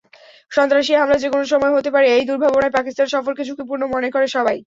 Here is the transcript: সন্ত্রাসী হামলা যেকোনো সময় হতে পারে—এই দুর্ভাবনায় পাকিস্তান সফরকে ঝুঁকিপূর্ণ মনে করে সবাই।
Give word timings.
সন্ত্রাসী 0.51 0.91
হামলা 0.93 1.17
যেকোনো 1.17 1.45
সময় 1.53 1.73
হতে 1.73 1.89
পারে—এই 1.95 2.23
দুর্ভাবনায় 2.29 2.75
পাকিস্তান 2.77 3.07
সফরকে 3.13 3.43
ঝুঁকিপূর্ণ 3.47 3.83
মনে 3.93 4.09
করে 4.11 4.27
সবাই। 4.35 4.57